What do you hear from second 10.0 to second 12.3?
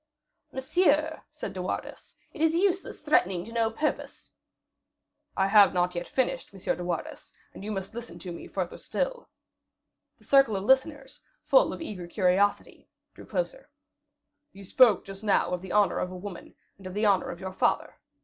The circle of listeners, full of eager